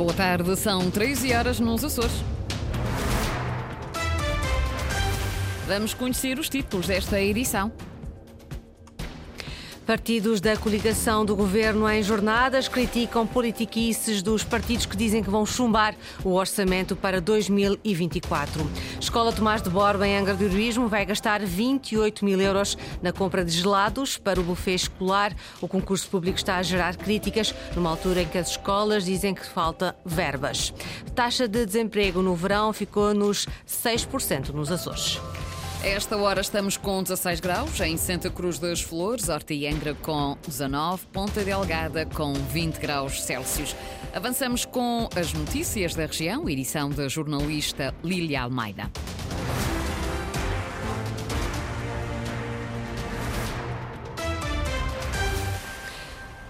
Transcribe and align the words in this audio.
Boa 0.00 0.14
tarde, 0.14 0.56
são 0.56 0.90
13 0.90 1.34
horas 1.34 1.60
nos 1.60 1.84
Açores. 1.84 2.24
Vamos 5.68 5.92
conhecer 5.92 6.38
os 6.38 6.48
títulos 6.48 6.86
desta 6.86 7.20
edição. 7.20 7.70
Partidos 9.84 10.40
da 10.40 10.56
coligação 10.56 11.22
do 11.22 11.36
governo 11.36 11.86
em 11.86 12.02
jornadas 12.02 12.66
criticam 12.66 13.26
politiquices 13.26 14.22
dos 14.22 14.42
partidos 14.42 14.86
que 14.86 14.96
dizem 14.96 15.22
que 15.22 15.28
vão 15.28 15.44
chumbar 15.44 15.94
o 16.24 16.30
orçamento 16.30 16.96
para 16.96 17.20
2024. 17.20 18.64
Escola 19.10 19.32
Tomás 19.32 19.60
de 19.60 19.68
Borba, 19.68 20.06
em 20.06 20.16
Angra 20.16 20.34
do 20.34 20.44
Heroísmo, 20.44 20.86
vai 20.86 21.04
gastar 21.04 21.44
28 21.44 22.24
mil 22.24 22.40
euros 22.40 22.78
na 23.02 23.12
compra 23.12 23.44
de 23.44 23.50
gelados 23.50 24.16
para 24.16 24.38
o 24.38 24.44
buffet 24.44 24.76
escolar. 24.76 25.34
O 25.60 25.66
concurso 25.66 26.08
público 26.08 26.38
está 26.38 26.58
a 26.58 26.62
gerar 26.62 26.94
críticas 26.94 27.52
numa 27.74 27.90
altura 27.90 28.22
em 28.22 28.28
que 28.28 28.38
as 28.38 28.50
escolas 28.50 29.04
dizem 29.04 29.34
que 29.34 29.44
falta 29.44 29.96
verbas. 30.06 30.72
Taxa 31.12 31.48
de 31.48 31.66
desemprego 31.66 32.22
no 32.22 32.36
verão 32.36 32.72
ficou 32.72 33.12
nos 33.12 33.48
6% 33.66 34.50
nos 34.50 34.70
Açores. 34.70 35.18
Esta 35.82 36.14
hora 36.14 36.42
estamos 36.42 36.76
com 36.76 37.02
16 37.02 37.40
graus 37.40 37.80
em 37.80 37.96
Santa 37.96 38.28
Cruz 38.28 38.58
das 38.58 38.82
Flores, 38.82 39.30
Horta 39.30 39.54
e 39.54 39.66
Angra 39.66 39.94
com 39.94 40.36
19, 40.46 41.06
Ponta 41.06 41.42
Delgada 41.42 42.04
com 42.04 42.34
20 42.34 42.76
graus 42.76 43.22
Celsius. 43.22 43.74
Avançamos 44.14 44.66
com 44.66 45.08
as 45.16 45.32
notícias 45.32 45.94
da 45.94 46.04
região, 46.04 46.46
edição 46.50 46.90
da 46.90 47.08
jornalista 47.08 47.94
Lília 48.04 48.42
Almeida. 48.42 48.90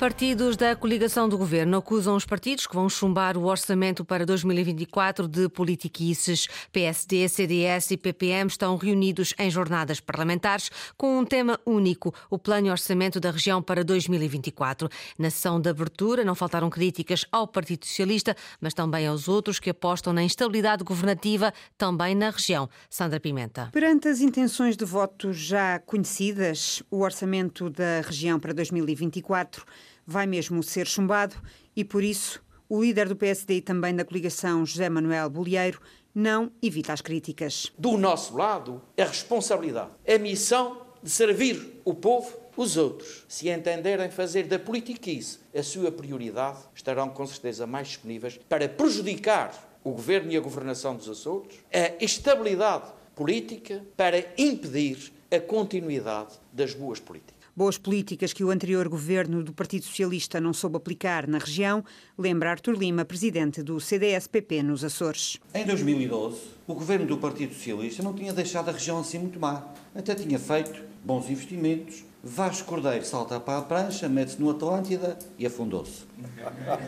Partidos 0.01 0.57
da 0.57 0.75
coligação 0.75 1.29
do 1.29 1.37
governo 1.37 1.77
acusam 1.77 2.17
os 2.17 2.25
partidos 2.25 2.67
que 2.67 2.75
vão 2.75 2.89
chumbar 2.89 3.37
o 3.37 3.45
orçamento 3.45 4.03
para 4.03 4.25
2024 4.25 5.29
de 5.29 5.47
politiquices. 5.51 6.49
PSD, 6.73 7.29
CDS 7.29 7.91
e 7.91 7.99
PPM 7.99 8.49
estão 8.49 8.79
reunidos 8.79 9.35
em 9.39 9.51
jornadas 9.51 10.01
parlamentares 10.01 10.71
com 10.97 11.19
um 11.19 11.23
tema 11.27 11.61
único: 11.67 12.15
o 12.31 12.39
plano 12.39 12.69
e 12.69 12.71
orçamento 12.71 13.21
da 13.21 13.31
região 13.31 13.61
para 13.61 13.85
2024. 13.85 14.89
Na 15.19 15.29
sessão 15.29 15.61
de 15.61 15.69
abertura 15.69 16.25
não 16.25 16.35
faltaram 16.35 16.71
críticas 16.71 17.27
ao 17.31 17.47
Partido 17.47 17.85
Socialista, 17.85 18.35
mas 18.59 18.73
também 18.73 19.07
aos 19.07 19.29
outros 19.29 19.61
que 19.61 19.69
apostam 19.69 20.15
na 20.15 20.23
instabilidade 20.23 20.83
governativa 20.83 21.53
também 21.77 22.15
na 22.15 22.31
região. 22.31 22.71
Sandra 22.89 23.21
Pimenta. 23.21 23.69
Perante 23.71 24.09
as 24.09 24.23
intenções 24.23 24.79
de 24.79 24.85
voto 24.87 25.31
já 25.31 25.79
conhecidas, 25.79 26.83
o 26.91 27.03
orçamento 27.03 27.69
da 27.69 28.01
região 28.01 28.41
para 28.41 28.55
2024 28.55 29.63
vai 30.11 30.27
mesmo 30.27 30.61
ser 30.61 30.89
chumbado 30.89 31.37
e, 31.75 31.85
por 31.85 32.03
isso, 32.03 32.43
o 32.69 32.83
líder 32.83 33.09
do 33.09 33.15
PSD 33.15 33.55
e 33.55 33.61
também 33.63 33.95
da 33.95 34.05
coligação, 34.05 34.67
José 34.67 34.89
Manuel 34.89 35.31
Bolieiro, 35.31 35.81
não 36.13 36.51
evita 36.61 36.93
as 36.93 37.01
críticas. 37.01 37.73
Do 37.79 37.97
nosso 37.97 38.37
lado, 38.37 38.83
a 38.99 39.05
responsabilidade, 39.05 39.93
a 40.07 40.19
missão 40.19 40.83
de 41.01 41.09
servir 41.09 41.81
o 41.85 41.95
povo, 41.95 42.37
os 42.57 42.77
outros. 42.77 43.25
Se 43.29 43.49
entenderem 43.49 44.11
fazer 44.11 44.49
da 44.49 44.59
politiquice 44.59 45.39
a 45.57 45.63
sua 45.63 45.93
prioridade, 45.93 46.59
estarão 46.75 47.09
com 47.09 47.25
certeza 47.25 47.65
mais 47.65 47.87
disponíveis 47.87 48.39
para 48.49 48.69
prejudicar 48.69 49.79
o 49.85 49.93
governo 49.93 50.33
e 50.33 50.37
a 50.37 50.41
governação 50.41 50.97
dos 50.97 51.09
Açores, 51.09 51.61
a 51.73 52.05
estabilidade 52.05 52.91
política, 53.15 53.85
para 53.97 54.19
impedir 54.37 55.13
a 55.31 55.39
continuidade 55.39 56.35
das 56.53 56.75
boas 56.75 56.99
políticas. 56.99 57.40
Boas 57.55 57.77
políticas 57.77 58.33
que 58.33 58.45
o 58.45 58.51
anterior 58.51 58.89
governo 58.89 59.43
do 59.43 59.53
Partido 59.53 59.85
Socialista 59.85 60.41
não 60.41 60.53
soube 60.53 60.77
aplicar 60.77 61.27
na 61.27 61.39
região, 61.39 61.85
lembra 62.17 62.51
Artur 62.51 62.75
Lima, 62.75 63.05
presidente 63.05 63.61
do 63.61 63.81
CDS-PP 63.81 64.63
nos 64.63 64.85
Açores. 64.85 65.39
Em 65.53 65.67
2012, 65.67 66.39
o 66.67 66.75
governo 66.75 67.07
do 67.07 67.19
Partido 67.19 67.53
Socialista 67.53 68.05
não 68.05 68.15
tinha 68.15 68.33
deixado 68.33 68.69
a 68.69 68.73
região 68.73 69.01
assim 69.01 69.19
muito 69.19 69.41
má. 69.41 69.67
Até 69.95 70.15
tinha 70.15 70.39
feito 70.39 70.81
bons 71.05 71.29
investimentos. 71.29 72.05
Vasco 72.23 72.69
Cordeiro 72.69 73.05
salta 73.05 73.41
para 73.41 73.59
a 73.59 73.63
prancha, 73.63 74.09
mete-se 74.09 74.41
no 74.41 74.51
Atlântida 74.51 75.19
e 75.37 75.45
afundou-se. 75.45 76.05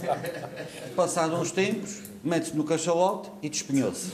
Passados 0.95 1.41
uns 1.41 1.51
tempos, 1.51 2.03
mete-se 2.23 2.57
no 2.57 2.65
cachalote 2.65 3.31
e 3.43 3.49
despenhou-se. 3.49 4.13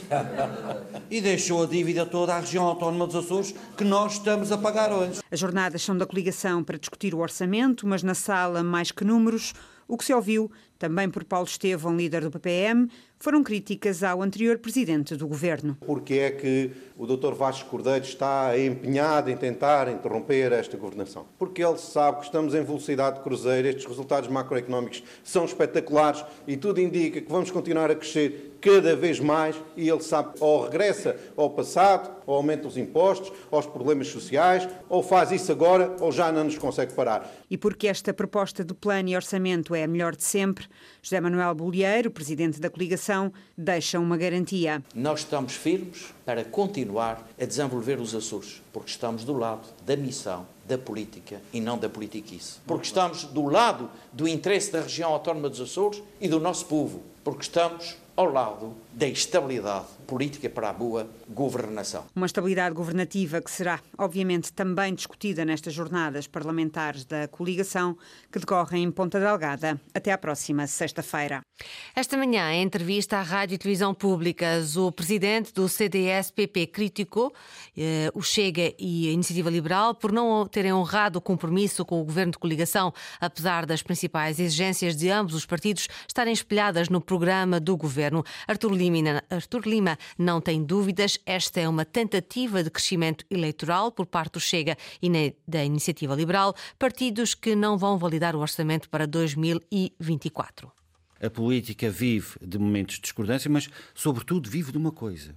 E 1.09 1.21
deixou 1.21 1.63
a 1.63 1.65
dívida 1.65 2.05
toda 2.05 2.35
à 2.35 2.39
região 2.39 2.65
autónoma 2.65 3.05
dos 3.05 3.15
Açores 3.15 3.53
que 3.77 3.83
nós 3.83 4.13
estamos 4.13 4.51
a 4.51 4.57
pagar 4.57 4.91
hoje. 4.91 5.19
As 5.31 5.39
jornadas 5.39 5.81
são 5.81 5.97
da 5.97 6.05
coligação 6.05 6.63
para 6.63 6.77
discutir 6.77 7.13
o 7.13 7.19
orçamento, 7.19 7.87
mas 7.87 8.03
na 8.03 8.13
sala, 8.13 8.63
mais 8.63 8.91
que 8.91 9.03
números, 9.03 9.53
o 9.89 9.97
que 9.97 10.05
se 10.05 10.13
ouviu, 10.13 10.51
também 10.77 11.09
por 11.09 11.25
Paulo 11.25 11.47
Estevão, 11.47 11.97
líder 11.97 12.21
do 12.21 12.31
PPM, 12.31 12.87
foram 13.17 13.43
críticas 13.43 14.01
ao 14.01 14.21
anterior 14.21 14.59
presidente 14.59 15.13
do 15.15 15.27
governo. 15.27 15.75
Porque 15.85 16.13
é 16.13 16.31
que 16.31 16.71
o 16.97 17.05
Dr. 17.05 17.33
Vasco 17.33 17.69
Cordeiro 17.69 18.05
está 18.05 18.57
empenhado 18.57 19.29
em 19.29 19.35
tentar 19.35 19.89
interromper 19.89 20.53
esta 20.53 20.77
governação? 20.77 21.25
Porque 21.37 21.61
ele 21.61 21.77
sabe 21.77 22.19
que 22.19 22.25
estamos 22.25 22.55
em 22.55 22.63
velocidade 22.63 23.17
de 23.17 23.23
cruzeiro, 23.23 23.67
estes 23.67 23.85
resultados 23.85 24.29
macroeconómicos 24.29 25.03
são 25.21 25.43
espetaculares 25.43 26.23
e 26.47 26.55
tudo 26.55 26.79
indica 26.79 27.19
que 27.19 27.29
vamos 27.29 27.51
continuar 27.51 27.91
a 27.91 27.95
crescer 27.95 28.57
cada 28.61 28.95
vez 28.95 29.19
mais 29.19 29.55
e 29.75 29.89
ele 29.89 30.01
sabe 30.01 30.33
ou 30.39 30.63
regressa 30.63 31.15
ao 31.35 31.49
passado, 31.49 32.09
ou 32.25 32.35
aumenta 32.35 32.67
os 32.67 32.77
impostos, 32.77 33.31
aos 33.51 33.65
problemas 33.65 34.07
sociais, 34.07 34.67
ou 34.87 35.01
faz 35.01 35.31
isso 35.31 35.51
agora 35.51 35.95
ou 35.99 36.11
já 36.11 36.31
não 36.31 36.45
nos 36.45 36.57
consegue 36.57 36.93
parar. 36.93 37.29
E 37.49 37.57
porque 37.57 37.87
esta 37.87 38.13
proposta 38.13 38.63
de 38.63 38.73
plano 38.73 39.09
e 39.09 39.15
orçamento 39.15 39.73
é 39.75 39.78
a 39.83 39.87
melhor 39.87 40.15
de 40.15 40.23
sempre, 40.23 40.65
José 41.01 41.19
Manuel 41.19 41.53
Bolieiro, 41.55 42.11
presidente 42.11 42.59
da 42.59 42.69
coligação, 42.69 43.31
deixa 43.57 43.99
uma 43.99 44.17
garantia. 44.17 44.83
Nós 44.93 45.21
estamos 45.21 45.53
firmes 45.53 46.13
para 46.25 46.43
continuar 46.43 47.27
a 47.39 47.45
desenvolver 47.45 47.99
os 47.99 48.13
Açores, 48.13 48.61
porque 48.71 48.91
estamos 48.91 49.23
do 49.23 49.33
lado 49.33 49.67
da 49.85 49.95
missão 49.95 50.45
da 50.67 50.77
política 50.77 51.41
e 51.51 51.59
não 51.59 51.77
da 51.77 51.89
politiquice. 51.89 52.59
Porque 52.65 52.85
estamos 52.85 53.23
do 53.23 53.45
lado 53.45 53.89
do 54.13 54.27
interesse 54.27 54.71
da 54.71 54.81
região 54.81 55.11
autónoma 55.11 55.49
dos 55.49 55.59
Açores 55.59 56.01
e 56.21 56.27
do 56.27 56.39
nosso 56.39 56.65
povo. 56.65 57.01
Porque 57.23 57.41
estamos 57.41 57.97
ao 58.15 58.31
lado 58.31 58.75
da 58.91 59.07
estabilidade 59.07 59.85
política 60.07 60.49
para 60.49 60.69
a 60.71 60.73
boa 60.73 61.07
governação. 61.29 62.05
Uma 62.15 62.25
estabilidade 62.25 62.73
governativa 62.73 63.39
que 63.39 63.51
será, 63.51 63.79
obviamente, 63.97 64.51
também 64.51 64.93
discutida 64.95 65.45
nestas 65.45 65.73
jornadas 65.73 66.25
parlamentares 66.25 67.05
da 67.05 67.27
coligação 67.27 67.95
que 68.31 68.39
decorrem 68.39 68.83
em 68.83 68.91
Ponta 68.91 69.19
Delgada. 69.19 69.79
Até 69.93 70.11
à 70.11 70.17
próxima 70.17 70.65
sexta-feira. 70.65 71.41
Esta 71.95 72.17
manhã, 72.17 72.51
em 72.51 72.63
entrevista 72.63 73.17
à 73.17 73.21
Rádio 73.21 73.55
e 73.55 73.57
Televisão 73.57 73.93
Públicas, 73.93 74.75
o 74.75 74.91
presidente 74.91 75.53
do 75.53 75.69
CDS-PP 75.69 76.67
criticou 76.67 77.31
eh, 77.77 78.09
o 78.15 78.21
Chega 78.21 78.73
e 78.79 79.09
a 79.09 79.11
Iniciativa 79.11 79.49
Liberal 79.49 79.93
por 79.93 80.11
não 80.11 80.47
terem 80.47 80.73
honrado 80.73 81.19
o 81.19 81.21
compromisso 81.21 81.85
com 81.85 82.01
o 82.01 82.03
governo 82.03 82.31
de 82.31 82.39
coligação, 82.39 82.93
apesar 83.19 83.65
das 83.65 83.83
principais 83.83 84.39
exigências 84.39 84.95
de 84.95 85.09
ambos 85.09 85.35
os 85.35 85.45
partidos 85.45 85.87
estarem 86.07 86.33
espelhadas 86.33 86.89
no 86.89 87.01
programa 87.01 87.59
do 87.59 87.77
governo. 87.77 88.23
Artur 88.47 88.71
Lima, 88.79 89.21
Artur 89.29 89.61
Lima 89.65 89.97
não 90.17 90.39
tem 90.39 90.63
dúvidas, 90.63 91.19
esta 91.25 91.59
é 91.59 91.67
uma 91.67 91.83
tentativa 91.83 92.63
de 92.63 92.69
crescimento 92.69 93.25
eleitoral 93.29 93.91
por 93.91 94.05
parte 94.05 94.33
do 94.33 94.39
Chega 94.39 94.77
e 95.01 95.35
da 95.47 95.63
Iniciativa 95.63 96.15
Liberal, 96.15 96.55
partidos 96.77 97.35
que 97.35 97.55
não 97.55 97.77
vão 97.77 97.97
validar 97.97 98.35
o 98.35 98.39
orçamento 98.39 98.89
para 98.89 99.05
2024. 99.05 100.71
A 101.21 101.29
política 101.29 101.89
vive 101.89 102.37
de 102.41 102.57
momentos 102.57 102.95
de 102.95 103.01
discordância, 103.01 103.49
mas, 103.51 103.67
sobretudo, 103.93 104.49
vive 104.49 104.71
de 104.71 104.77
uma 104.77 104.91
coisa: 104.91 105.35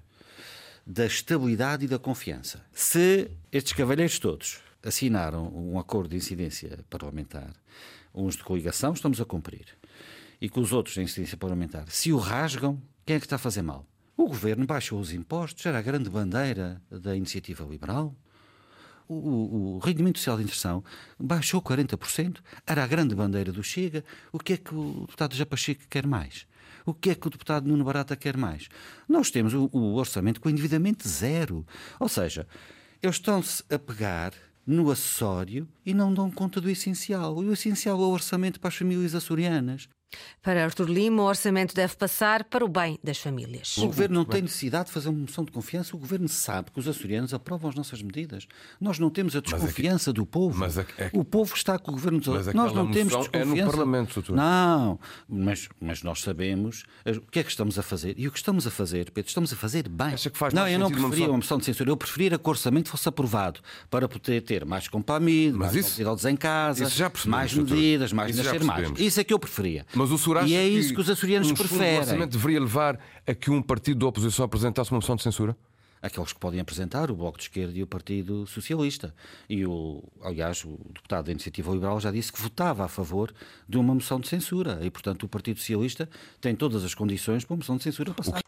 da 0.86 1.04
estabilidade 1.04 1.84
e 1.84 1.88
da 1.88 1.98
confiança. 1.98 2.64
Se 2.72 3.30
estes 3.50 3.72
cavalheiros 3.72 4.18
todos 4.18 4.60
assinaram 4.82 5.48
um 5.54 5.78
acordo 5.78 6.10
de 6.10 6.16
incidência 6.16 6.78
parlamentar, 6.88 7.52
uns 8.14 8.36
de 8.36 8.44
coligação, 8.44 8.92
estamos 8.92 9.20
a 9.20 9.24
cumprir, 9.24 9.66
e 10.40 10.48
com 10.48 10.60
os 10.60 10.72
outros 10.72 10.94
de 10.94 11.02
incidência 11.02 11.36
parlamentar, 11.36 11.88
se 11.88 12.12
o 12.12 12.18
rasgam, 12.18 12.80
quem 13.04 13.16
é 13.16 13.18
que 13.18 13.26
está 13.26 13.36
a 13.36 13.38
fazer 13.38 13.62
mal? 13.62 13.86
O 14.16 14.28
governo 14.28 14.66
baixou 14.66 15.00
os 15.00 15.12
impostos, 15.12 15.64
era 15.66 15.78
a 15.78 15.82
grande 15.82 16.08
bandeira 16.08 16.80
da 16.90 17.16
iniciativa 17.16 17.64
liberal. 17.64 18.14
O, 19.08 19.14
o, 19.14 19.74
o, 19.74 19.78
rendimento 19.78 20.18
social 20.18 20.38
de 20.38 20.44
inserção 20.44 20.84
baixou 21.18 21.60
40%, 21.60 22.38
era 22.66 22.84
a 22.84 22.86
grande 22.86 23.14
bandeira 23.14 23.50
do 23.50 23.62
Chega. 23.62 24.04
O 24.30 24.38
que 24.38 24.52
é 24.54 24.56
que 24.56 24.74
o 24.74 25.00
deputado 25.00 25.34
Japacheco 25.34 25.82
quer 25.88 26.06
mais? 26.06 26.46
O 26.86 26.94
que 26.94 27.10
é 27.10 27.14
que 27.14 27.26
o 27.26 27.30
deputado 27.30 27.66
Nuno 27.66 27.84
Barata 27.84 28.16
quer 28.16 28.36
mais? 28.36 28.68
Nós 29.08 29.30
temos 29.30 29.54
o, 29.54 29.68
o 29.72 29.94
orçamento 29.94 30.40
com 30.40 30.48
endividamento 30.48 31.08
zero. 31.08 31.66
Ou 31.98 32.08
seja, 32.08 32.46
eles 33.02 33.16
estão-se 33.16 33.62
a 33.68 33.78
pegar 33.78 34.32
no 34.66 34.90
acessório 34.90 35.68
e 35.84 35.92
não 35.92 36.14
dão 36.14 36.30
conta 36.30 36.60
do 36.60 36.70
essencial. 36.70 37.42
E 37.42 37.48
o 37.48 37.52
essencial 37.52 38.00
é 38.00 38.04
o 38.04 38.10
orçamento 38.10 38.60
para 38.60 38.68
as 38.68 38.76
famílias 38.76 39.14
açorianas. 39.14 39.88
Para 40.42 40.64
Artur 40.64 40.88
Lima, 40.88 41.22
o 41.22 41.26
orçamento 41.26 41.74
deve 41.74 41.94
passar 41.96 42.44
para 42.44 42.64
o 42.64 42.68
bem 42.68 42.98
das 43.02 43.18
famílias. 43.18 43.76
O 43.78 43.86
Governo 43.86 44.16
não 44.16 44.24
tem 44.24 44.42
necessidade 44.42 44.86
de 44.86 44.92
fazer 44.92 45.08
uma 45.08 45.20
moção 45.20 45.44
de 45.44 45.52
confiança. 45.52 45.94
O 45.94 45.98
Governo 45.98 46.28
sabe 46.28 46.70
que 46.70 46.80
os 46.80 46.88
açorianos 46.88 47.32
aprovam 47.32 47.70
as 47.70 47.76
nossas 47.76 48.02
medidas. 48.02 48.46
Nós 48.80 48.98
não 48.98 49.10
temos 49.10 49.36
a 49.36 49.40
desconfiança 49.40 50.10
aqui, 50.10 50.16
do 50.16 50.26
povo. 50.26 50.58
Mas 50.58 50.78
é, 50.78 50.86
é, 50.98 51.10
o 51.12 51.24
povo 51.24 51.54
está 51.54 51.78
com 51.78 51.92
o 51.92 51.94
Governo 51.94 52.18
dos 52.18 52.46
Mas 52.46 52.54
Nós 52.54 52.72
não 52.72 52.90
temos 52.90 53.14
desconfiança. 53.14 53.60
É 53.60 53.64
no 53.64 53.70
Parlamento, 53.70 54.14
doutor. 54.14 54.36
Não, 54.36 54.98
mas, 55.28 55.68
mas 55.80 56.02
nós 56.02 56.20
sabemos 56.20 56.84
o 57.06 57.20
que 57.30 57.38
é 57.38 57.44
que 57.44 57.50
estamos 57.50 57.78
a 57.78 57.82
fazer. 57.82 58.14
E 58.18 58.26
o 58.26 58.32
que 58.32 58.38
estamos 58.38 58.66
a 58.66 58.70
fazer, 58.70 59.10
Pedro, 59.10 59.28
estamos 59.28 59.52
a 59.52 59.56
fazer 59.56 59.88
bem. 59.88 60.08
Acha 60.08 60.30
que 60.30 60.38
faz 60.38 60.52
não, 60.52 60.66
eu 60.66 60.78
não 60.78 60.90
preferia 60.90 61.28
uma 61.28 61.36
moção... 61.36 61.58
de 61.58 61.64
censura. 61.64 61.90
Eu 61.90 61.96
preferia 61.96 62.38
que 62.38 62.46
o 62.46 62.50
orçamento 62.50 62.88
fosse 62.88 63.08
aprovado 63.08 63.60
para 63.88 64.08
poder 64.08 64.42
ter 64.42 64.64
mais 64.64 64.88
compamido, 64.88 65.58
mais 65.58 65.74
isso, 65.74 66.02
em 66.28 66.36
casa, 66.36 66.84
mais 67.26 67.54
medidas, 67.54 68.12
mais 68.12 68.36
nascer 68.36 68.64
mais. 68.64 68.90
Isso 68.98 69.20
é 69.20 69.24
que 69.24 69.32
eu 69.32 69.38
preferia. 69.38 69.86
Mas 69.94 70.01
o 70.10 70.18
senhor 70.18 70.38
acha 70.38 70.48
e 70.48 70.54
é 70.54 70.62
que 70.62 70.78
isso 70.78 70.94
que 70.94 71.00
os 71.00 71.08
açorianos 71.08 71.50
um 71.50 71.54
preferem. 71.54 71.96
O 71.96 72.00
orçamento 72.00 72.30
deveria 72.30 72.60
levar 72.60 72.98
a 73.26 73.34
que 73.34 73.50
um 73.50 73.62
partido 73.62 74.00
da 74.00 74.06
oposição 74.06 74.44
apresentasse 74.44 74.90
uma 74.90 74.96
moção 74.96 75.16
de 75.16 75.22
censura? 75.22 75.56
aqueles 76.02 76.32
que 76.32 76.40
podem 76.40 76.58
apresentar, 76.58 77.10
o 77.10 77.14
Bloco 77.14 77.38
de 77.38 77.44
Esquerda 77.44 77.78
e 77.78 77.82
o 77.82 77.86
Partido 77.86 78.44
Socialista. 78.46 79.14
E, 79.48 79.64
o, 79.64 80.02
aliás, 80.20 80.64
o 80.64 80.76
deputado 80.92 81.26
da 81.26 81.30
Iniciativa 81.30 81.72
Liberal 81.72 82.00
já 82.00 82.10
disse 82.10 82.32
que 82.32 82.42
votava 82.42 82.84
a 82.84 82.88
favor 82.88 83.32
de 83.68 83.78
uma 83.78 83.94
moção 83.94 84.18
de 84.18 84.26
censura. 84.26 84.80
E, 84.82 84.90
portanto, 84.90 85.22
o 85.22 85.28
Partido 85.28 85.60
Socialista 85.60 86.10
tem 86.40 86.56
todas 86.56 86.84
as 86.84 86.92
condições 86.92 87.44
para 87.44 87.54
uma 87.54 87.58
moção 87.58 87.76
de 87.76 87.84
censura 87.84 88.12
passar. 88.12 88.42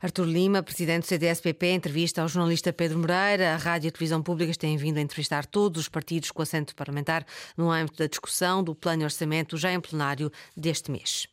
Artur 0.00 0.26
Lima, 0.26 0.62
presidente 0.62 1.02
do 1.02 1.06
CDS-PP, 1.08 1.72
entrevista 1.72 2.22
ao 2.22 2.28
jornalista 2.28 2.72
Pedro 2.72 3.00
Moreira. 3.00 3.54
A 3.54 3.56
Rádio 3.56 3.88
e 3.88 3.90
a 3.90 3.92
Televisão 3.92 4.22
Públicas 4.22 4.56
têm 4.56 4.76
vindo 4.76 4.98
a 4.98 5.00
entrevistar 5.00 5.44
todos 5.44 5.82
os 5.82 5.88
partidos 5.88 6.30
com 6.30 6.40
assento 6.40 6.74
parlamentar 6.76 7.26
no 7.56 7.70
âmbito 7.70 7.98
da 7.98 8.06
discussão 8.06 8.62
do 8.62 8.76
plano 8.76 9.00
de 9.00 9.04
orçamento 9.04 9.56
já 9.56 9.72
em 9.72 9.80
plenário 9.80 10.30
deste 10.56 10.92
mês. 10.92 11.26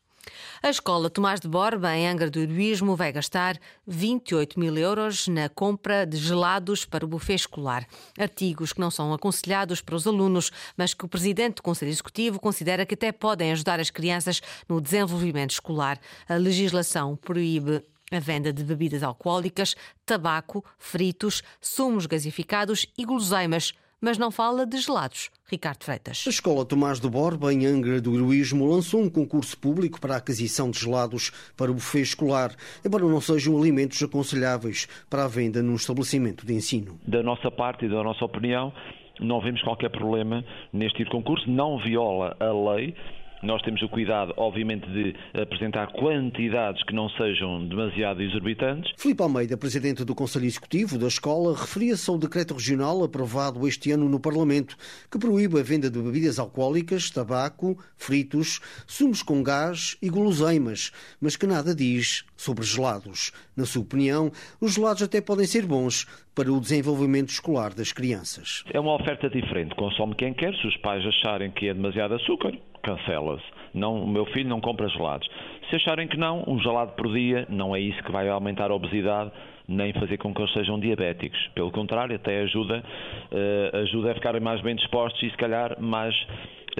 A 0.63 0.71
escola 0.71 1.11
Tomás 1.11 1.39
de 1.39 1.47
Borba, 1.47 1.95
em 1.95 2.07
Angra 2.07 2.31
do 2.31 2.39
Heroísmo, 2.39 2.95
vai 2.95 3.11
gastar 3.11 3.59
28 3.85 4.59
mil 4.59 4.75
euros 4.75 5.27
na 5.27 5.47
compra 5.47 6.03
de 6.03 6.17
gelados 6.17 6.83
para 6.85 7.05
o 7.05 7.07
buffet 7.07 7.35
escolar. 7.35 7.85
Artigos 8.17 8.73
que 8.73 8.79
não 8.79 8.89
são 8.89 9.13
aconselhados 9.13 9.81
para 9.81 9.95
os 9.95 10.07
alunos, 10.07 10.51
mas 10.75 10.95
que 10.95 11.05
o 11.05 11.07
presidente 11.07 11.57
do 11.57 11.61
Conselho 11.61 11.91
Executivo 11.91 12.39
considera 12.39 12.85
que 12.87 12.95
até 12.95 13.11
podem 13.11 13.51
ajudar 13.51 13.79
as 13.79 13.91
crianças 13.91 14.41
no 14.67 14.81
desenvolvimento 14.81 15.51
escolar. 15.51 15.99
A 16.27 16.33
legislação 16.33 17.15
proíbe 17.15 17.83
a 18.11 18.19
venda 18.19 18.53
de 18.53 18.63
bebidas 18.63 19.03
alcoólicas, 19.03 19.75
tabaco, 20.05 20.63
fritos, 20.77 21.41
sumos 21.59 22.05
gasificados 22.05 22.85
e 22.97 23.05
guloseimas 23.05 23.73
mas 24.01 24.19
não 24.19 24.29
fala 24.29 24.67
de 24.67 24.77
gelados. 24.77 25.31
Ricardo 25.49 25.83
Freitas. 25.83 26.25
A 26.27 26.29
Escola 26.29 26.63
Tomás 26.63 26.99
de 26.99 27.09
Borba, 27.09 27.51
em 27.51 27.65
Angra 27.65 27.99
do 27.99 28.13
Heroísmo, 28.15 28.67
lançou 28.67 29.01
um 29.01 29.09
concurso 29.09 29.57
público 29.57 29.99
para 29.99 30.13
a 30.13 30.17
aquisição 30.17 30.69
de 30.69 30.79
gelados 30.79 31.31
para 31.57 31.71
o 31.71 31.73
buffet 31.73 32.01
escolar, 32.01 32.51
embora 32.85 33.03
não 33.03 33.19
sejam 33.19 33.57
alimentos 33.57 34.03
aconselháveis 34.03 34.87
para 35.09 35.23
a 35.23 35.27
venda 35.27 35.63
num 35.63 35.75
estabelecimento 35.75 36.45
de 36.45 36.53
ensino. 36.53 36.99
Da 37.07 37.23
nossa 37.23 37.49
parte 37.49 37.85
e 37.85 37.89
da 37.89 38.03
nossa 38.03 38.23
opinião, 38.23 38.71
não 39.19 39.41
vemos 39.41 39.61
qualquer 39.63 39.89
problema 39.89 40.43
neste 40.71 40.99
tipo 40.99 41.09
concurso, 41.11 41.49
não 41.49 41.79
viola 41.79 42.35
a 42.39 42.73
lei 42.73 42.95
nós 43.43 43.61
temos 43.61 43.81
o 43.81 43.89
cuidado, 43.89 44.33
obviamente, 44.37 44.87
de 44.89 45.15
apresentar 45.39 45.87
quantidades 45.87 46.83
que 46.83 46.93
não 46.93 47.09
sejam 47.09 47.67
demasiado 47.67 48.21
exorbitantes. 48.21 48.91
Filipe 48.97 49.21
Almeida, 49.21 49.57
presidente 49.57 50.03
do 50.03 50.15
Conselho 50.15 50.45
Executivo 50.45 50.97
da 50.97 51.07
escola, 51.07 51.55
referia-se 51.55 52.09
ao 52.09 52.17
decreto 52.17 52.53
regional 52.53 53.03
aprovado 53.03 53.67
este 53.67 53.91
ano 53.91 54.09
no 54.09 54.19
Parlamento, 54.19 54.75
que 55.11 55.19
proíbe 55.19 55.59
a 55.59 55.63
venda 55.63 55.89
de 55.89 55.99
bebidas 55.99 56.39
alcoólicas, 56.39 57.09
tabaco, 57.09 57.77
fritos, 57.95 58.59
sumos 58.87 59.21
com 59.21 59.43
gás 59.43 59.97
e 60.01 60.09
guloseimas, 60.09 60.91
mas 61.21 61.35
que 61.35 61.47
nada 61.47 61.75
diz 61.75 62.25
sobre 62.35 62.65
gelados. 62.65 63.31
Na 63.55 63.65
sua 63.65 63.81
opinião, 63.81 64.31
os 64.59 64.73
gelados 64.73 65.01
até 65.01 65.21
podem 65.21 65.45
ser 65.45 65.65
bons 65.65 66.05
para 66.35 66.51
o 66.51 66.59
desenvolvimento 66.59 67.29
escolar 67.29 67.73
das 67.73 67.93
crianças. 67.93 68.63
É 68.73 68.79
uma 68.79 68.95
oferta 68.95 69.29
diferente. 69.29 69.73
Consome 69.75 70.15
quem 70.15 70.33
quer. 70.33 70.53
Se 70.55 70.67
os 70.67 70.75
pais 70.77 71.05
acharem 71.05 71.51
que 71.51 71.69
é 71.69 71.73
demasiado 71.73 72.15
açúcar, 72.15 72.51
cancela-se. 72.85 73.43
Não, 73.73 74.03
o 74.03 74.07
meu 74.07 74.25
filho 74.27 74.47
não 74.47 74.61
compra 74.61 74.87
gelados. 74.87 75.27
Se 75.69 75.75
acharem 75.75 76.07
que 76.07 76.17
não, 76.17 76.43
um 76.47 76.59
gelado 76.59 76.91
por 76.93 77.11
dia 77.11 77.45
não 77.49 77.75
é 77.75 77.79
isso 77.79 78.01
que 78.03 78.11
vai 78.11 78.29
aumentar 78.29 78.69
a 78.69 78.75
obesidade 78.75 79.31
nem 79.67 79.91
fazer 79.93 80.17
com 80.17 80.33
que 80.33 80.41
eles 80.41 80.53
sejam 80.53 80.79
diabéticos. 80.79 81.39
Pelo 81.55 81.71
contrário, 81.71 82.15
até 82.15 82.41
ajuda, 82.41 82.83
uh, 83.31 83.77
ajuda 83.77 84.11
a 84.11 84.13
ficarem 84.13 84.39
mais 84.39 84.61
bem 84.61 84.75
dispostos 84.75 85.21
e 85.23 85.29
se 85.31 85.37
calhar 85.37 85.75
mais 85.81 86.15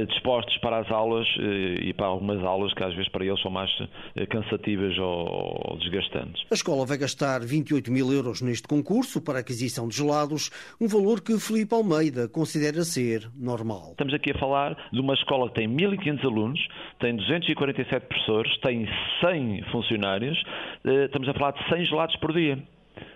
dispostos 0.03 0.57
para 0.57 0.80
as 0.80 0.92
aulas 0.92 1.27
eh, 1.39 1.86
e 1.86 1.94
para 1.94 2.07
algumas 2.07 2.44
aulas 2.44 2.74
que 2.74 2.83
às 2.83 2.94
vezes 2.94 3.09
para 3.09 3.24
eles 3.24 3.42
são 3.42 3.51
mais 3.51 3.69
eh, 4.15 4.25
cansativas 4.25 4.97
ou 4.97 5.77
desgastantes. 5.80 6.44
A 6.51 6.53
escola 6.53 6.86
vai 6.86 6.97
gastar 6.97 7.39
28 7.42 7.92
mil 7.92 8.12
euros 8.12 8.42
neste 8.42 8.68
concurso 8.68 9.21
para 9.21 9.39
aquisição 9.39 9.88
de 9.88 9.95
gelados, 9.95 10.50
um 10.81 10.88
valor 10.88 11.21
que 11.21 11.39
Felipe 11.39 11.74
Almeida 11.74 12.27
considera 12.27 12.83
ser 12.83 13.30
normal. 13.36 13.92
Estamos 13.92 14.13
aqui 14.13 14.31
a 14.31 14.39
falar 14.39 14.75
de 14.92 15.00
uma 15.00 15.13
escola 15.13 15.47
que 15.50 15.56
tem 15.56 15.69
1.500 15.69 16.25
alunos, 16.25 16.68
tem 17.00 17.15
247 17.15 18.07
professores, 18.07 18.57
tem 18.62 18.88
100 19.21 19.63
funcionários, 19.71 20.42
eh, 20.83 21.06
estamos 21.06 21.30
a 21.30 21.33
falar 21.33 21.51
de 21.51 21.69
100 21.69 21.86
gelados 21.86 22.15
por 22.18 22.33
dia 22.33 22.62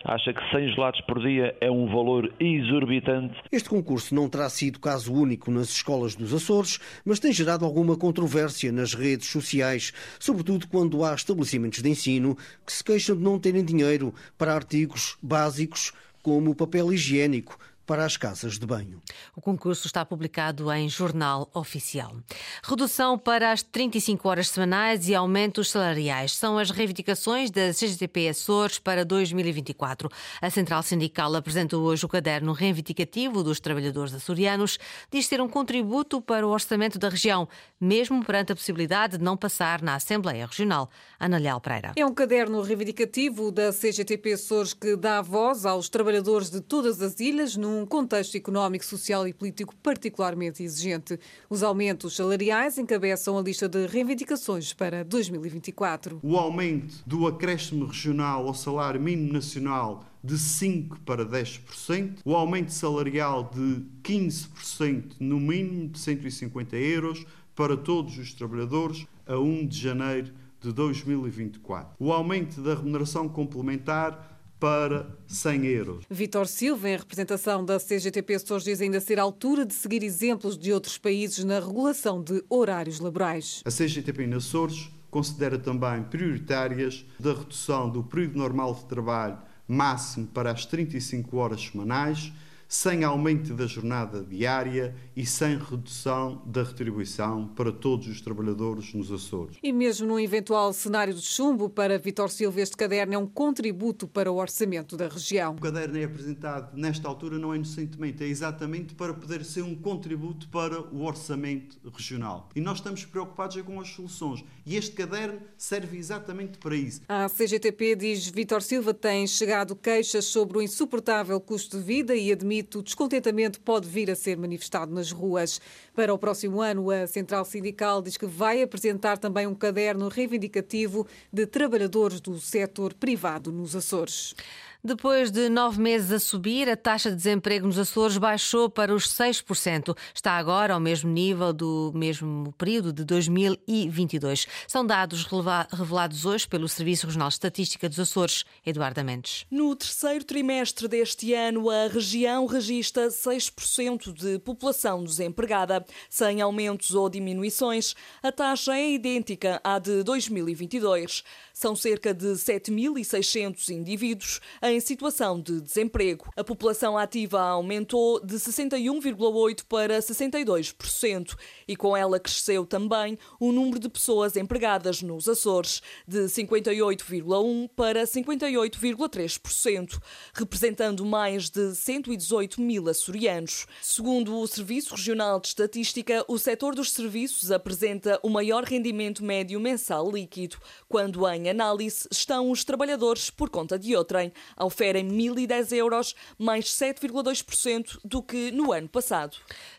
acha 0.04 0.34
que 0.34 0.50
100 0.52 0.74
gelados 0.74 1.02
por 1.02 1.20
dia 1.22 1.56
é 1.62 1.70
um 1.70 1.88
valor 1.88 2.32
exorbitante. 2.40 3.36
Este 3.52 3.70
concurso 3.70 4.16
não 4.16 4.30
terá 4.30 4.50
sido 4.50 4.80
caso 4.80 5.14
único 5.14 5.52
nas 5.52 5.70
escolas 5.70 6.16
dos 6.16 6.34
Açores, 6.34 6.80
mas 7.06 7.20
tem 7.20 7.32
gerado 7.32 7.66
alguma 7.66 7.96
controvérsia 7.96 8.72
nas 8.72 8.94
redes 8.94 9.28
sociais, 9.28 9.94
sobretudo 10.20 10.68
quando 10.68 11.04
há 11.04 11.14
estabelecimentos 11.14 11.82
de 11.82 11.90
ensino 11.90 12.38
que 12.66 12.74
se 12.74 12.84
queixam 12.84 13.16
de 13.16 13.24
não 13.24 13.40
terem 13.40 13.64
dinheiro 13.64 14.14
para 14.38 14.54
artigos 14.54 15.18
básicos 15.22 15.92
como 16.22 16.56
papel 16.56 16.92
higiênico, 16.94 17.58
para 17.90 18.06
as 18.06 18.16
casas 18.16 18.60
de 18.60 18.68
banho. 18.68 19.02
O 19.36 19.42
concurso 19.42 19.88
está 19.88 20.06
publicado 20.06 20.72
em 20.72 20.88
Jornal 20.88 21.50
Oficial. 21.56 22.18
Redução 22.62 23.18
para 23.18 23.52
as 23.52 23.64
35 23.64 24.30
horas 24.30 24.50
semanais 24.50 25.10
e 25.10 25.16
aumentos 25.16 25.72
salariais 25.72 26.34
são 26.34 26.60
as 26.60 26.70
reivindicações 26.70 27.50
da 27.50 27.74
CGTP 27.74 28.30
Açores 28.30 28.78
para 28.78 29.04
2024. 29.04 30.08
A 30.40 30.52
Central 30.52 30.84
Sindical 30.84 31.34
apresentou 31.34 31.82
hoje 31.82 32.06
o 32.06 32.08
caderno 32.08 32.54
reivindicativo 32.54 33.42
dos 33.42 33.60
trabalhadores 33.60 34.14
açorianos, 34.14 34.78
diz 35.12 35.28
ter 35.28 35.42
um 35.42 35.50
contributo 35.50 36.22
para 36.22 36.46
o 36.46 36.52
orçamento 36.52 37.00
da 37.00 37.10
região, 37.10 37.50
mesmo 37.82 38.24
perante 38.24 38.52
a 38.52 38.56
possibilidade 38.56 39.18
de 39.18 39.24
não 39.24 39.36
passar 39.36 39.82
na 39.82 39.96
Assembleia 39.96 40.46
Regional. 40.46 40.92
Ana 41.20 41.40
Leal 41.40 41.60
Pereira. 41.60 41.94
É 41.96 42.06
um 42.06 42.14
caderno 42.14 42.62
reivindicativo 42.62 43.52
da 43.52 43.74
CGTP 43.74 44.34
Açores 44.34 44.76
que 44.76 44.96
dá 44.96 45.24
voz 45.24 45.66
aos 45.66 45.90
trabalhadores 45.90 46.52
de 46.52 46.62
todas 46.62 47.02
as 47.02 47.20
ilhas 47.20 47.56
num 47.56 47.79
num 47.80 47.86
contexto 47.86 48.36
económico, 48.36 48.86
social 48.86 49.26
e 49.26 49.34
político 49.34 49.74
particularmente 49.82 50.62
exigente. 50.62 51.18
Os 51.50 51.64
aumentos 51.64 52.16
salariais 52.16 52.78
encabeçam 52.78 53.38
a 53.38 53.42
lista 53.42 53.70
de 53.70 53.88
reivindicações 53.88 54.74
para 54.74 55.04
2024. 55.06 56.20
O 56.22 56.38
aumento 56.38 57.02
do 57.06 57.26
acréscimo 57.26 57.86
regional 57.86 58.46
ao 58.48 58.54
salário 58.54 59.00
mínimo 59.00 59.32
nacional 59.32 60.04
de 60.22 60.36
5% 60.36 60.98
para 61.06 61.26
10%, 61.26 62.18
o 62.26 62.36
aumento 62.36 62.74
salarial 62.74 63.50
de 63.54 63.86
15% 64.04 65.14
no 65.22 65.40
mínimo 65.40 65.88
de 65.88 66.00
150 66.00 66.76
euros 66.76 67.26
para 67.56 67.78
todos 67.78 68.18
os 68.18 68.34
trabalhadores 68.34 69.08
a 69.26 69.40
1 69.40 69.68
de 69.68 69.80
janeiro 69.80 70.34
de 70.60 70.74
2024. 70.74 71.96
O 71.98 72.12
aumento 72.12 72.62
da 72.62 72.76
remuneração 72.76 73.30
complementar 73.30 74.39
para 74.60 75.08
100 75.28 75.66
euros. 75.66 76.06
Vítor 76.10 76.48
Silva, 76.48 76.90
em 76.90 76.98
representação 76.98 77.64
da 77.64 77.80
CGTP 77.80 78.36
Açores, 78.36 78.64
diz 78.64 78.82
ainda 78.82 79.00
ser 79.00 79.20
a 79.20 79.24
altura 79.24 79.66
de 79.66 79.74
seguir 79.74 80.04
exemplos 80.04 80.58
de 80.58 80.74
outros 80.74 80.98
países 80.98 81.44
na 81.44 81.60
regulação 81.60 82.22
de 82.22 82.44
horários 82.50 83.00
laborais. 83.00 83.62
A 83.66 83.72
CGTP 83.72 84.24
em 84.24 84.34
Açores 84.34 84.90
considera 85.10 85.58
também 85.58 86.04
prioritárias 86.04 87.06
da 87.20 87.34
redução 87.34 87.90
do 87.90 88.04
período 88.04 88.38
normal 88.38 88.76
de 88.76 88.86
trabalho 88.86 89.38
máximo 89.68 90.28
para 90.28 90.52
as 90.52 90.66
35 90.66 91.38
horas 91.38 91.62
semanais 91.62 92.34
sem 92.70 93.04
aumento 93.04 93.56
da 93.56 93.66
jornada 93.66 94.24
diária 94.24 94.96
e 95.16 95.26
sem 95.26 95.58
redução 95.58 96.40
da 96.46 96.62
retribuição 96.62 97.48
para 97.48 97.72
todos 97.72 98.08
os 98.08 98.22
trabalhadores 98.22 98.94
nos 98.94 99.12
Açores. 99.12 99.58
E 99.64 99.74
mesmo 99.74 100.06
num 100.06 100.20
eventual 100.20 100.72
cenário 100.72 101.12
de 101.12 101.22
chumbo 101.22 101.68
para 101.68 101.98
Vitor 101.98 102.30
Silva, 102.30 102.62
este 102.62 102.78
caderno 102.78 103.16
é 103.16 103.18
um 103.18 103.26
contributo 103.26 104.08
para 104.08 104.32
o 104.32 104.36
orçamento 104.36 104.96
da 104.96 105.08
região. 105.08 105.54
O 105.56 105.60
caderno 105.60 105.98
é 105.98 106.04
apresentado 106.04 106.78
nesta 106.78 107.08
altura 107.08 107.40
não 107.40 107.52
é 107.52 107.56
inocentemente, 107.56 108.24
é 108.24 108.28
exatamente 108.28 108.94
para 108.94 109.16
poder 109.16 109.44
ser 109.44 109.64
um 109.64 109.74
contributo 109.74 110.48
para 110.50 110.80
o 110.80 111.04
orçamento 111.06 111.80
regional. 111.92 112.50
E 112.56 112.62
nós 112.62 112.78
estamos 112.78 113.04
preocupados 113.04 113.58
é 113.58 113.64
com 113.64 113.82
as 113.82 113.90
soluções. 113.90 114.46
E 114.64 114.76
este 114.76 114.92
caderno 114.92 115.40
serve 115.58 115.98
exatamente 115.98 116.60
para 116.60 116.76
isso. 116.76 117.02
A 117.10 117.28
CGTP, 117.28 117.96
diz 117.96 118.28
Vitor 118.28 118.62
Silva, 118.62 118.94
tem 118.94 119.26
chegado 119.26 119.76
queixas 119.76 120.26
sobre 120.26 120.60
o 120.60 120.62
insuportável 120.62 121.42
custo 121.42 121.80
de 121.80 121.84
vida 121.84 122.16
e 122.16 122.32
admite 122.32 122.59
limite, 122.60 122.78
o 122.78 122.84
descontentamento 122.84 123.60
pode 123.62 123.88
vir 123.88 124.12
a 124.12 124.16
ser 124.16 124.38
manifestado 124.38 124.94
nas 124.94 125.12
ruas. 125.12 125.62
Para 125.96 126.14
o 126.14 126.18
próximo 126.18 126.62
ano, 126.62 126.92
a 126.92 127.08
Central 127.08 127.46
Sindical 127.46 128.02
diz 128.02 128.18
que 128.18 128.26
vai 128.26 128.62
apresentar 128.62 129.18
também 129.18 129.48
um 129.48 129.56
caderno 129.56 130.08
reivindicativo 130.08 131.08
de 131.32 131.46
trabalhadores 131.46 132.20
do 132.20 132.40
setor 132.40 132.94
privado 132.94 133.52
nos 133.52 133.76
Açores. 133.76 134.36
Depois 134.82 135.30
de 135.30 135.50
nove 135.50 135.78
meses 135.78 136.10
a 136.10 136.20
subir, 136.20 136.70
a 136.70 136.78
taxa 136.78 137.10
de 137.10 137.18
desemprego 137.18 137.68
nos 137.68 137.78
Açores 137.78 138.18
baixou 138.18 138.70
para 138.70 138.96
os 138.96 139.10
6%. 139.10 139.94
Está 140.16 140.38
agora 140.38 140.74
ao 140.74 140.80
mesmo 140.80 141.12
nível 141.12 141.52
do 141.52 141.92
mesmo 141.94 142.54
período 142.58 142.94
de 142.94 143.04
2022. 143.04 144.48
São 144.70 144.88
dados 144.88 145.26
revelados 145.70 146.26
hoje 146.26 146.48
pelo 146.48 146.70
Serviço 146.70 147.08
Regional 147.08 147.28
de 147.28 147.34
Estatística 147.34 147.90
dos 147.90 148.00
Açores, 148.00 148.46
Eduardo 148.66 149.04
Mendes. 149.04 149.46
No 149.52 149.76
terceiro 149.76 150.24
trimestre 150.24 150.88
deste 150.88 151.34
ano, 151.34 151.70
a 151.70 151.90
região 151.90 152.46
registra 152.46 153.10
6% 153.10 154.14
de 154.14 154.40
população 154.40 155.04
desempregada. 155.04 155.86
Sem 156.10 156.40
aumentos 156.40 156.96
ou 156.96 157.10
diminuições, 157.10 157.96
a 158.24 158.32
taxa 158.32 158.78
é 158.78 158.94
idêntica 158.94 159.60
à 159.62 159.78
de 159.78 160.04
2022. 160.04 161.22
São 161.54 161.76
cerca 161.76 162.14
de 162.14 162.28
7.600 162.28 163.68
indivíduos 163.72 164.40
em 164.72 164.80
situação 164.80 165.40
de 165.40 165.62
desemprego. 165.62 166.32
A 166.36 166.44
população 166.44 166.98
ativa 166.98 167.42
aumentou 167.42 168.20
de 168.20 168.36
61,8% 168.36 169.64
para 169.68 170.00
62% 170.00 171.36
e 171.68 171.76
com 171.76 171.96
ela 171.96 172.20
cresceu 172.20 172.66
também 172.66 173.18
o 173.40 173.52
número 173.52 173.80
de 173.80 173.90
pessoas 173.90 174.36
empregadas 174.36 175.02
nos 175.02 175.28
Açores, 175.28 175.82
de 176.08 176.26
58,1% 176.26 177.70
para 177.76 178.04
58,3%, 178.04 180.00
representando 180.34 181.06
mais 181.06 181.50
de 181.50 181.76
118 181.76 182.62
mil 182.62 182.88
açorianos. 182.88 183.66
Segundo 183.82 184.38
o 184.38 184.48
Serviço 184.48 184.96
Regional 184.96 185.40
de 185.40 185.48
Estatística, 185.50 186.26
o 186.28 186.38
setor 186.38 186.76
dos 186.76 186.92
serviços 186.92 187.52
apresenta 187.52 188.20
o 188.24 188.30
maior 188.30 188.64
rendimento 188.64 189.24
médio 189.24 189.60
mensal 189.60 190.10
líquido, 190.12 190.58
quando 190.88 191.28
em 191.30 191.50
análise 191.50 192.08
estão 192.12 192.52
os 192.52 192.64
trabalhadores 192.64 193.30
por 193.30 193.50
conta 193.50 193.78
de 193.78 193.96
outrem, 193.96 194.32
oferem 194.60 195.08
1.010 195.08 195.72
euros, 195.76 196.16
mais 196.38 196.66
7,2% 196.66 198.00
do 198.04 198.22
que 198.22 198.52
no 198.52 198.72
ano 198.72 198.90
passado. 198.90 199.38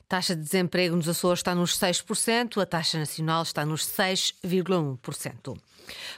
Taxa 0.08 0.34
de 0.34 0.42
desemprego 0.42 0.96
nos 0.96 1.08
Açores 1.08 1.40
está 1.40 1.54
nos 1.54 1.78
6%, 1.78 2.60
a 2.60 2.66
taxa 2.66 2.98
nacional 2.98 3.42
está 3.42 3.64
nos 3.64 3.86
6,1%. 3.86 5.56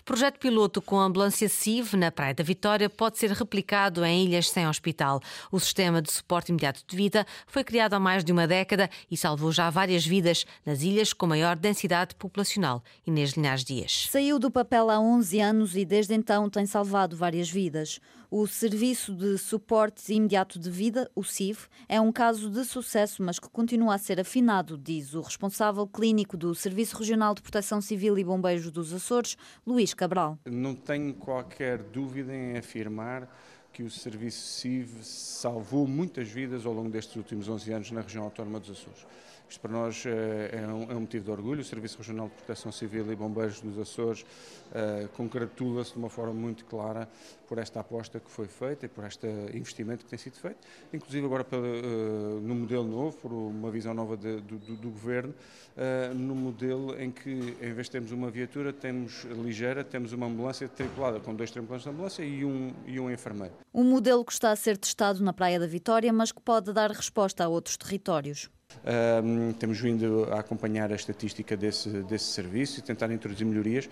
Projeto 0.04 0.38
piloto 0.38 0.80
com 0.82 0.98
ambulância 0.98 1.48
CIV 1.48 1.96
na 1.96 2.10
Praia 2.10 2.34
da 2.34 2.44
Vitória 2.44 2.90
pode 2.90 3.18
ser 3.18 3.30
replicado 3.30 4.04
em 4.04 4.24
ilhas 4.24 4.48
sem 4.48 4.66
hospital. 4.66 5.20
O 5.50 5.58
sistema 5.60 6.02
de 6.02 6.12
suporte 6.12 6.50
imediato 6.50 6.82
de 6.86 6.96
vida 6.96 7.26
foi 7.46 7.64
criado 7.64 7.94
há 7.94 8.00
mais 8.00 8.24
de 8.24 8.32
uma 8.32 8.46
década 8.46 8.88
e 9.10 9.16
salvou 9.16 9.52
já 9.52 9.70
várias 9.70 10.06
vidas 10.06 10.44
nas 10.64 10.82
ilhas 10.82 11.12
com 11.12 11.26
maior 11.26 11.56
densidade 11.56 12.14
populacional. 12.14 12.82
Inês 13.06 13.32
Linhares 13.32 13.64
Dias. 13.64 14.08
Saiu 14.10 14.38
do 14.38 14.50
papel 14.50 14.90
há 14.90 15.00
11 15.00 15.40
anos 15.40 15.76
e 15.76 15.84
desde 15.84 16.14
então 16.14 16.48
tem 16.50 16.66
salvado 16.66 17.16
várias 17.16 17.50
vidas. 17.50 18.00
O 18.34 18.46
Serviço 18.46 19.14
de 19.14 19.36
Suporte 19.36 20.10
Imediato 20.10 20.58
de 20.58 20.70
Vida, 20.70 21.10
o 21.14 21.22
CIV, 21.22 21.66
é 21.86 22.00
um 22.00 22.10
caso 22.10 22.48
de 22.48 22.64
sucesso, 22.64 23.22
mas 23.22 23.38
que 23.38 23.46
continua 23.46 23.94
a 23.94 23.98
ser 23.98 24.18
afinado, 24.18 24.78
diz 24.78 25.12
o 25.12 25.20
responsável 25.20 25.86
clínico 25.86 26.34
do 26.34 26.54
Serviço 26.54 26.96
Regional 26.96 27.34
de 27.34 27.42
Proteção 27.42 27.82
Civil 27.82 28.16
e 28.16 28.24
Bombeiros 28.24 28.70
dos 28.70 28.90
Açores, 28.94 29.36
Luís 29.66 29.94
Cabral. 29.94 30.38
Não 30.44 30.74
tenho 30.74 31.14
qualquer 31.14 31.78
dúvida 31.78 32.34
em 32.34 32.56
afirmar 32.56 33.28
que 33.72 33.82
o 33.82 33.90
Serviço 33.90 34.58
CIV 34.58 35.02
salvou 35.02 35.86
muitas 35.86 36.28
vidas 36.28 36.66
ao 36.66 36.72
longo 36.72 36.90
destes 36.90 37.14
últimos 37.16 37.48
11 37.48 37.72
anos 37.72 37.90
na 37.90 38.00
região 38.00 38.24
autónoma 38.24 38.60
dos 38.60 38.70
Açores. 38.70 39.06
Isto 39.48 39.60
para 39.60 39.72
nós 39.72 40.04
é 40.06 40.66
um, 40.66 40.90
é 40.90 40.94
um, 40.94 41.00
motivo 41.00 41.24
de 41.24 41.30
orgulho. 41.30 41.60
O 41.60 41.64
Serviço 41.64 41.98
Regional 41.98 42.28
de 42.28 42.34
Proteção 42.34 42.72
Civil 42.72 43.12
e 43.12 43.16
Bombeiros 43.16 43.60
dos 43.60 43.78
Açores 43.78 44.22
uh, 44.22 45.08
congratula-se 45.10 45.92
de 45.92 45.98
uma 45.98 46.08
forma 46.08 46.32
muito 46.32 46.64
clara 46.64 47.08
por 47.46 47.58
esta 47.58 47.80
aposta 47.80 48.18
que 48.18 48.30
foi 48.30 48.48
feita 48.48 48.86
e 48.86 48.88
por 48.88 49.04
este 49.04 49.26
investimento 49.52 50.04
que 50.04 50.10
tem 50.10 50.18
sido 50.18 50.36
feito, 50.36 50.56
inclusive 50.90 51.26
agora 51.26 51.44
pela, 51.44 51.66
uh, 51.66 52.40
no 52.40 52.54
modelo 52.54 52.84
novo, 52.84 53.14
por 53.18 53.30
uma 53.30 53.70
visão 53.70 53.92
nova 53.92 54.16
de, 54.16 54.40
do, 54.40 54.58
do, 54.58 54.76
do, 54.76 54.90
Governo, 54.90 55.34
uh, 55.76 56.14
no 56.14 56.34
modelo 56.34 56.98
em 56.98 57.10
que, 57.10 57.30
em 57.60 57.74
vez 57.74 57.88
de 57.88 57.90
termos 57.90 58.10
uma 58.10 58.30
viatura, 58.30 58.72
temos 58.72 59.24
ligeira, 59.24 59.84
temos 59.84 60.14
uma 60.14 60.26
ambulância 60.26 60.66
tripulada 60.66 61.20
com 61.20 61.34
dois 61.34 61.50
tripulantes 61.50 61.84
de 61.84 61.90
ambulância 61.90 62.22
e 62.22 62.42
um, 62.42 62.72
e 62.86 62.98
um 62.98 63.10
enfermeiro. 63.10 63.54
Um 63.74 63.84
modelo 63.84 64.24
que 64.24 64.32
está 64.32 64.50
a 64.50 64.56
ser 64.56 64.78
testado 64.78 65.22
na 65.22 65.34
Praia 65.34 65.60
da 65.60 65.66
Vitória, 65.66 66.10
mas 66.10 66.32
que 66.32 66.40
pode 66.40 66.72
dar 66.72 66.90
resposta 66.90 67.44
a 67.44 67.48
outros 67.48 67.76
territórios. 67.76 68.48
Um, 68.84 69.52
temos 69.52 69.78
vindo 69.78 70.28
a 70.32 70.40
acompanhar 70.40 70.92
a 70.92 70.94
estatística 70.94 71.56
desse, 71.56 71.88
desse 72.02 72.26
serviço 72.26 72.80
e 72.80 72.82
tentar 72.82 73.10
introduzir 73.12 73.46
melhorias, 73.46 73.88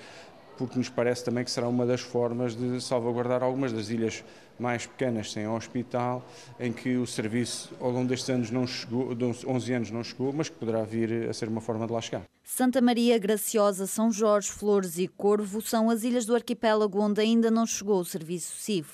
porque 0.61 0.79
nos 0.79 0.91
parece 0.91 1.25
também 1.25 1.43
que 1.43 1.51
será 1.51 1.67
uma 1.67 1.87
das 1.87 2.03
formas 2.03 2.55
de 2.55 2.83
salvaguardar 2.83 3.43
algumas 3.43 3.73
das 3.73 3.89
ilhas 3.89 4.23
mais 4.59 4.85
pequenas 4.85 5.33
sem 5.33 5.49
hospital, 5.49 6.23
em 6.59 6.71
que 6.71 6.99
o 6.99 7.07
serviço 7.07 7.73
ao 7.81 7.91
longo 7.91 8.07
destes 8.07 8.29
anos 8.29 8.51
não 8.51 8.67
chegou, 8.67 9.09
11 9.47 9.73
anos 9.73 9.91
não 9.91 10.05
chegou, 10.05 10.35
mas 10.35 10.51
que 10.51 10.57
poderá 10.57 10.83
vir 10.83 11.31
a 11.31 11.33
ser 11.33 11.49
uma 11.49 11.63
forma 11.63 11.87
de 11.87 11.93
lá 11.95 12.01
chegar. 12.03 12.25
Santa 12.45 12.79
Maria, 12.83 13.19
Graciosa, 13.19 13.87
São 13.87 14.13
Jorge, 14.13 14.51
Flores 14.51 14.99
e 14.99 15.09
Corvo 15.09 15.63
são 15.63 15.89
as 15.89 16.03
ilhas 16.03 16.27
do 16.27 16.35
arquipélago 16.35 17.01
onde 17.01 17.23
ainda 17.23 17.51
não 17.51 17.65
chegou 17.65 17.99
o 17.99 18.05
serviço 18.05 18.55
CIV. 18.59 18.87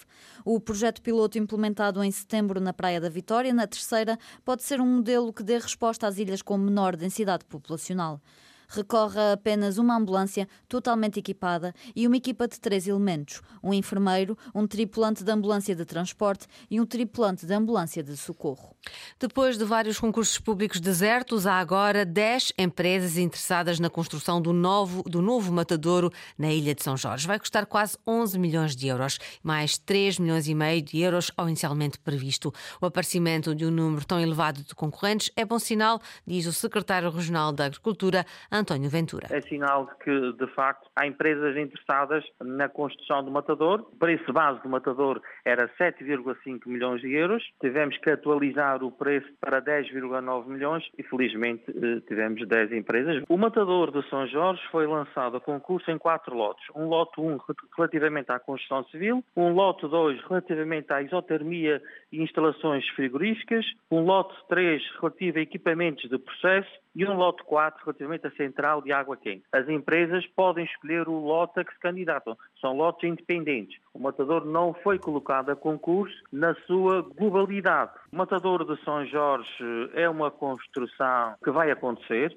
O 0.45 0.61
projeto 0.61 1.03
piloto 1.03 1.37
implementado 1.37 2.01
em 2.05 2.13
setembro 2.13 2.61
na 2.61 2.73
Praia 2.73 3.01
da 3.01 3.09
Vitória, 3.09 3.53
na 3.53 3.67
terceira, 3.67 4.17
pode 4.45 4.63
ser 4.63 4.81
um 4.81 4.87
modelo 4.87 5.33
que 5.33 5.43
dê 5.43 5.59
resposta 5.59 6.07
às 6.07 6.17
ilhas 6.17 6.43
com 6.43 6.57
menor 6.57 6.95
densidade 6.95 7.45
populacional 7.45 8.21
recorre 8.69 9.19
a 9.19 9.33
apenas 9.33 9.79
uma 9.79 9.97
ambulância 9.97 10.49
totalmente 10.69 11.19
equipada 11.19 11.75
e 11.95 12.07
uma 12.07 12.17
equipa 12.17 12.49
de 12.49 12.61
três 12.61 12.87
elementos: 12.87 13.41
um 13.63 13.73
enfermeiro, 13.73 14.37
um 14.55 14.67
tripulante 14.67 15.23
de 15.23 15.31
ambulância 15.31 15.75
de 15.75 15.85
transporte 15.85 16.47
e 16.71 16.81
um 16.81 16.87
tripulante 16.87 17.47
de 17.47 17.55
ambulância 17.55 18.03
de 18.03 18.17
socorro. 18.17 18.75
Depois 19.19 19.59
de 19.59 19.65
vários 19.65 19.99
concursos 19.99 20.39
públicos 20.39 20.81
desertos, 20.81 21.47
há 21.47 21.55
agora 21.55 22.05
10 22.05 22.53
empresas 22.59 23.17
interessadas 23.17 23.81
na 23.81 23.91
construção 23.91 24.41
do 24.41 24.53
novo, 24.53 25.03
do 25.03 25.21
novo 25.21 25.53
matadouro 25.53 26.11
na 26.39 26.53
Ilha 26.53 26.75
de 26.75 26.83
São 26.83 26.97
Jorge. 26.97 27.27
Vai 27.27 27.39
custar 27.39 27.67
quase 27.67 27.97
11 28.07 28.39
milhões 28.39 28.77
de 28.77 28.87
euros, 28.87 29.19
mais 29.43 29.79
3 29.79 30.19
milhões 30.19 30.49
e 30.49 30.55
meio 30.55 30.83
de 30.83 30.99
euros 31.01 31.31
ao 31.37 31.49
inicialmente 31.49 31.99
previsto. 31.99 32.53
O 32.81 32.87
aparecimento 32.87 33.55
de 33.55 33.67
um 33.67 33.71
número 33.71 34.05
tão 34.05 34.21
elevado 34.21 34.63
de 34.63 34.75
concorrentes 34.75 35.31
é 35.37 35.45
bom 35.45 35.59
sinal, 35.59 36.01
diz 36.27 36.47
o 36.47 36.53
secretário 36.53 37.11
regional 37.11 37.53
da 37.53 37.67
Agricultura, 37.67 38.25
António 38.57 38.91
Ventura. 38.91 39.29
É 39.31 39.41
sinal 39.41 39.87
de 39.87 39.97
que, 40.05 40.33
de 40.33 40.47
facto, 40.55 40.89
há 40.97 41.07
empresas 41.07 41.57
interessadas 41.57 42.25
na 42.43 42.69
construção 42.69 43.25
do 43.25 43.31
matador. 43.31 43.81
O 43.81 43.97
preço 43.97 44.33
base 44.33 44.63
do 44.63 44.69
matador 44.69 45.21
era 45.45 45.69
7,5 45.79 46.67
milhões 46.67 47.01
de 47.01 47.13
euros. 47.13 47.43
Tivemos 47.61 47.97
que 47.99 48.11
atualizar 48.11 48.83
o 48.83 48.91
preço 48.91 49.29
para 49.41 49.61
10,9 49.61 50.49
milhões 50.49 50.85
e, 50.99 51.03
felizmente, 51.03 51.65
eh, 51.69 52.01
tivemos 52.07 52.47
10 52.47 52.73
empresas. 52.73 53.23
O 53.29 53.37
matador 53.37 53.91
de 53.91 54.09
São 54.09 54.27
Jorge 54.27 54.63
foi 54.71 54.87
lançado 54.87 55.37
a 55.37 55.41
concurso 55.41 55.91
em 55.91 55.99
quatro 55.99 56.37
lotes. 56.37 56.65
Um 56.75 56.89
lote 56.89 57.21
1 57.21 57.39
relativamente 57.77 58.31
à 58.31 58.39
construção 58.39 58.85
civil, 58.85 59.25
um 59.37 59.53
lote 59.53 59.87
2 59.87 60.21
relativamente 60.29 60.93
à 60.93 61.03
isotermia 61.03 61.83
e 62.13 62.23
instalações 62.23 62.87
frigoríficas, 62.91 63.65
um 63.91 64.01
lote 64.01 64.35
3 64.49 64.83
relativo 65.01 65.39
a 65.39 65.43
equipamentos 65.43 66.09
de 66.09 66.19
processo 66.19 66.71
e 66.95 67.05
um 67.05 67.15
lote 67.15 67.43
4 67.45 67.85
relativamente 67.85 68.27
à 68.27 68.31
central 68.47 68.83
de 68.83 68.93
água 68.93 69.17
quente. 69.17 69.45
As 69.53 69.69
empresas 69.69 70.27
podem 70.29 70.65
escolher 70.65 71.09
o 71.09 71.19
lote 71.19 71.61
a 71.61 71.65
que 71.65 71.73
se 71.73 71.81
candidatam. 71.81 72.37
São 72.61 72.77
lotes 72.77 73.09
independentes. 73.09 73.79
O 73.93 73.99
matador 73.99 74.45
não 74.45 74.75
foi 74.83 74.99
colocado 74.99 75.51
a 75.51 75.57
concurso 75.57 76.17
na 76.33 76.55
sua 76.67 77.03
globalidade. 77.03 77.93
O 78.13 78.17
matador 78.17 78.65
de 78.65 78.83
São 78.85 79.05
Jorge 79.07 79.91
é 79.95 80.09
uma 80.09 80.31
construção 80.31 81.35
que 81.43 81.51
vai 81.51 81.71
acontecer. 81.71 82.37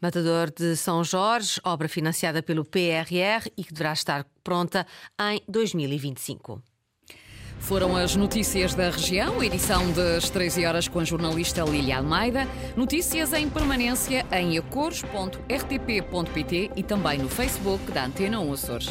Matador 0.00 0.50
de 0.50 0.76
São 0.76 1.04
Jorge, 1.04 1.60
obra 1.64 1.88
financiada 1.88 2.42
pelo 2.42 2.64
PRR 2.64 3.50
e 3.56 3.64
que 3.64 3.72
deverá 3.72 3.92
estar 3.92 4.24
pronta 4.42 4.86
em 5.20 5.42
2025. 5.46 6.62
Foram 7.58 7.96
as 7.96 8.16
notícias 8.16 8.74
da 8.74 8.90
região, 8.90 9.42
edição 9.42 9.90
das 9.92 10.30
13 10.30 10.64
horas 10.64 10.88
com 10.88 11.00
a 11.00 11.04
jornalista 11.04 11.62
Lília 11.62 11.98
Almeida. 11.98 12.46
Notícias 12.76 13.32
em 13.32 13.48
permanência 13.48 14.24
em 14.32 14.56
acores.rtp.pt 14.56 16.70
e 16.76 16.82
também 16.82 17.18
no 17.18 17.28
Facebook 17.28 17.90
da 17.92 18.06
Antena 18.06 18.40
1 18.40 18.52
Açores. 18.52 18.88